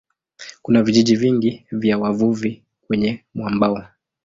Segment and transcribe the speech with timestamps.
[0.61, 3.85] Kuna vijiji vingi vya wavuvi kwenye mwambao.